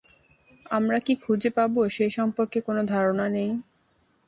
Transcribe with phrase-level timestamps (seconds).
[0.71, 3.49] আমরা কী খুঁজে পাব সে সম্পর্কে কোন ধারণা নেই।